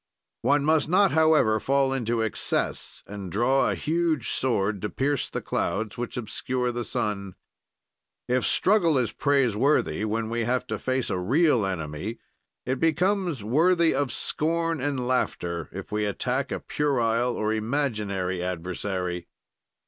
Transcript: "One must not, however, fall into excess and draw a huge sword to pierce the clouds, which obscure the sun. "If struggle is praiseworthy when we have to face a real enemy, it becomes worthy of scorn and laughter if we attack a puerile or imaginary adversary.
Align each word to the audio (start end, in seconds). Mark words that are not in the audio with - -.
"One 0.41 0.65
must 0.65 0.89
not, 0.89 1.11
however, 1.11 1.59
fall 1.59 1.93
into 1.93 2.23
excess 2.23 3.03
and 3.05 3.31
draw 3.31 3.69
a 3.69 3.75
huge 3.75 4.29
sword 4.29 4.81
to 4.81 4.89
pierce 4.89 5.29
the 5.29 5.43
clouds, 5.43 5.95
which 5.95 6.17
obscure 6.17 6.71
the 6.71 6.83
sun. 6.83 7.35
"If 8.27 8.43
struggle 8.43 8.97
is 8.97 9.11
praiseworthy 9.11 10.03
when 10.05 10.27
we 10.31 10.43
have 10.45 10.65
to 10.73 10.79
face 10.79 11.11
a 11.11 11.19
real 11.19 11.67
enemy, 11.67 12.17
it 12.65 12.79
becomes 12.79 13.43
worthy 13.43 13.93
of 13.93 14.11
scorn 14.11 14.81
and 14.81 15.05
laughter 15.07 15.69
if 15.71 15.91
we 15.91 16.05
attack 16.05 16.51
a 16.51 16.59
puerile 16.59 17.35
or 17.35 17.53
imaginary 17.53 18.41
adversary. 18.41 19.27